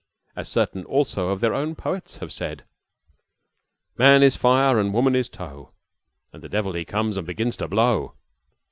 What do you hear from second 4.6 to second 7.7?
and woman is tow, And the devil he comes and begins to